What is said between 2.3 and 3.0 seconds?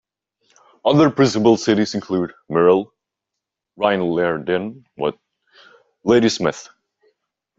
Merrill,